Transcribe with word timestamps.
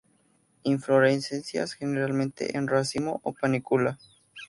Inflorescencias 0.63 1.73
generalmente 1.75 2.57
en 2.57 2.67
racimo 2.67 3.19
o 3.23 3.33
panícula. 3.33 3.99